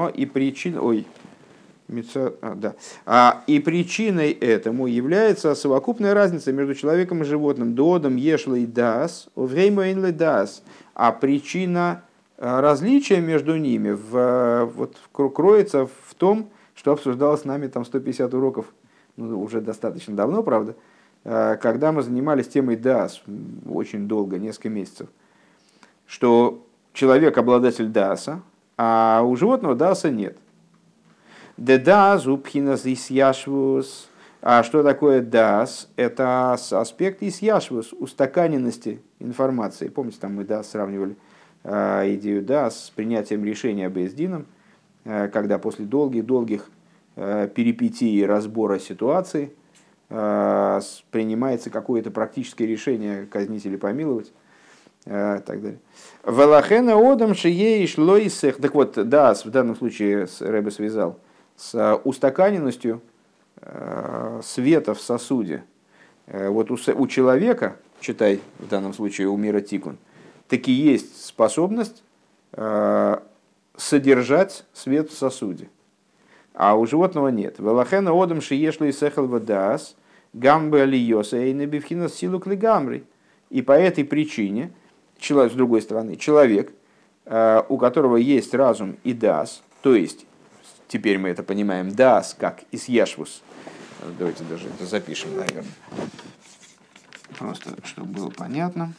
[0.09, 1.07] И причин, ой,
[2.41, 2.75] а, да.
[3.05, 7.75] а, и причиной этому является совокупная разница между человеком и животным.
[7.75, 10.63] Додом ешлый дас, время дас.
[10.95, 12.05] А причина
[12.39, 18.33] а, различия между ними в, вот, кроется в том, что обсуждалось с нами там 150
[18.33, 18.67] уроков
[19.19, 20.77] ну, уже достаточно давно, правда,
[21.25, 23.23] э, когда мы занимались темой ДАС
[23.69, 25.09] очень долго, несколько месяцев,
[26.07, 28.41] что человек обладатель даса,
[28.77, 30.39] а у животного даса нет.
[31.57, 34.09] Дедазу пхинас исьяшвус.
[34.41, 35.89] А что такое дас?
[35.97, 39.89] Это аспект исьяшвус, устаканенности информации.
[39.89, 41.17] Помните, там мы дас сравнивали
[41.65, 44.47] э, идею дас с принятием решения Бездином,
[45.05, 46.71] э, когда после долгих-долгих
[47.19, 49.53] э, перипетий разбора ситуации
[50.09, 54.33] принимается какое-то практическое решение казнить или помиловать
[55.05, 55.81] так далее.
[56.25, 58.57] Велахена одам шиеиш лойсех.
[58.57, 61.19] Так вот, дас в данном случае Рэбе связал
[61.57, 63.03] с устаканенностью
[64.43, 65.65] света в сосуде.
[66.27, 69.99] Вот у, человека, читай в данном случае у мира Тикун,
[70.49, 72.03] таки есть способность
[72.53, 73.19] э,
[73.77, 75.69] содержать свет в сосуде.
[76.59, 77.61] А у животного нет.
[77.61, 79.95] Велахена одам шиешли сехал вадас,
[80.33, 83.05] гамбе алиоса и бивхина силу клигамри.
[83.49, 84.73] И по этой причине,
[85.21, 86.73] человек, с другой стороны, человек,
[87.27, 90.27] э, у которого есть разум и дас, то есть,
[90.89, 93.41] теперь мы это понимаем, дас, как исьяшвус,
[94.19, 95.65] давайте даже это запишем, наверное,
[97.39, 98.95] просто чтобы было понятно.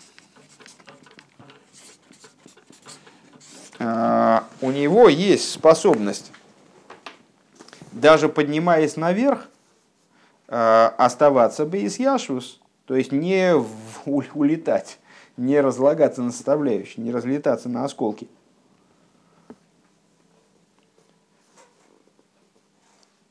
[3.79, 6.31] А, у него есть способность,
[7.99, 9.47] даже поднимаясь наверх,
[10.47, 13.53] а, оставаться бы из яшвус, то есть не
[14.05, 14.99] улетать,
[15.37, 18.27] не разлагаться на составляющие, не разлетаться на осколки.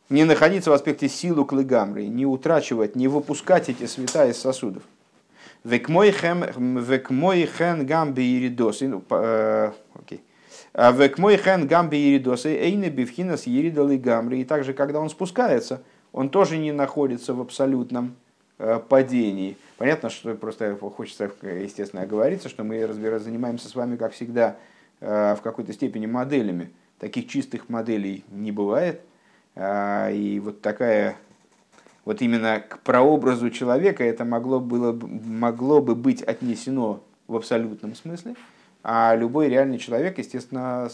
[0.09, 4.83] Не находиться в аспекте силу клыгамры, не утрачивать, не выпускать эти света из сосудов.
[5.65, 8.81] Век мой хен гамби иридос.
[8.81, 10.23] Ну, э, окей.
[10.81, 14.37] А Век мой хен гамби иридосы эйны бифхинас иридалы гамри.
[14.37, 18.15] И также, когда он спускается, он тоже не находится в абсолютном
[18.61, 19.57] э, падении.
[19.77, 22.87] Понятно, что просто хочется, естественно, оговориться, что мы
[23.19, 24.55] занимаемся с вами, как всегда,
[25.01, 26.71] э, в какой-то степени моделями.
[27.01, 29.01] Таких чистых моделей не бывает.
[29.57, 31.17] А, и вот такая,
[32.05, 38.37] вот именно к прообразу человека это могло, было, могло бы быть отнесено в абсолютном смысле.
[38.91, 40.89] А любой реальный человек, естественно,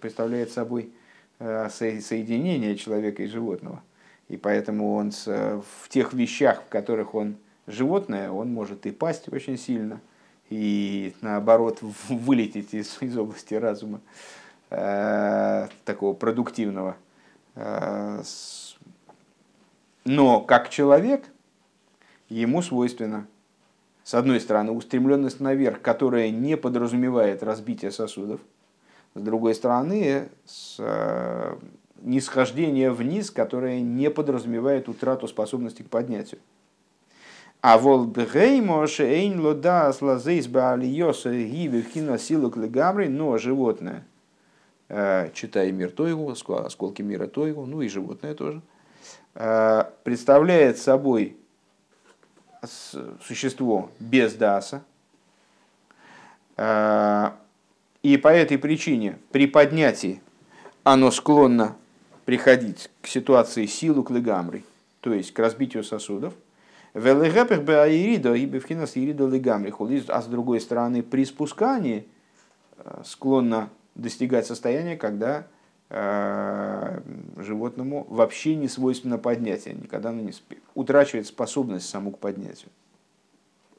[0.00, 0.90] представляет собой
[1.38, 3.84] э, соединение человека и животного.
[4.26, 7.36] И поэтому он в тех вещах, в которых он
[7.68, 10.00] животное, он может и пасть очень сильно,
[10.50, 11.78] и наоборот
[12.08, 14.00] вылететь из, из области разума
[14.70, 16.96] э, такого продуктивного.
[17.54, 18.24] Э,
[20.04, 21.24] но как человек,
[22.28, 23.28] ему свойственно
[24.06, 28.40] с одной стороны, устремленность наверх, которая не подразумевает разбитие сосудов,
[29.16, 31.56] с другой стороны, с, э,
[32.02, 36.40] нисхождение вниз, которое не подразумевает утрату способности к поднятию.
[37.60, 44.06] А волбгеймош эйн лода слазейс баалиоса гиви хина силу клегамри, но животное,
[44.88, 48.62] э, читая мир Тойгу, осколки мира Тойгу, ну и животное тоже,
[49.34, 51.36] э, представляет собой
[52.66, 54.84] существо без даса.
[56.56, 57.36] А,
[58.02, 60.22] и по этой причине при поднятии
[60.84, 61.76] оно склонно
[62.24, 64.64] приходить к ситуации силу к легамри,
[65.00, 66.34] то есть к разбитию сосудов.
[66.94, 67.00] А
[70.22, 72.06] с другой стороны, при спускании
[72.78, 75.46] а, склонно достигать состояния, когда
[77.36, 80.32] животному вообще не свойственно поднятие, никогда оно не
[80.74, 82.70] утрачивает способность саму к поднятию.